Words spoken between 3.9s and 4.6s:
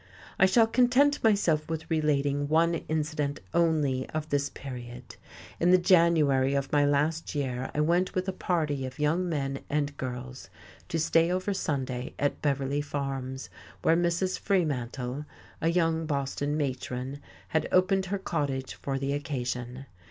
of this